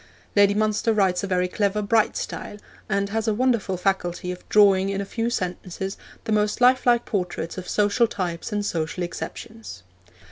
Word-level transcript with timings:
Lady 0.35 0.55
Munster 0.55 0.93
writes 0.93 1.23
a 1.23 1.27
very 1.27 1.47
clever, 1.47 1.79
bright 1.83 2.17
style, 2.17 2.57
and 2.89 3.09
has 3.09 3.27
a 3.27 3.35
wonderful 3.35 3.77
faculty 3.77 4.31
of 4.31 4.49
drawing 4.49 4.89
in 4.89 4.99
a 4.99 5.05
few 5.05 5.29
sentences 5.29 5.95
the 6.23 6.31
most 6.31 6.59
lifelike 6.59 7.05
portraits 7.05 7.55
of 7.55 7.69
social 7.69 8.07
types 8.07 8.51
and 8.51 8.65
social 8.65 9.03
exceptions. 9.03 9.83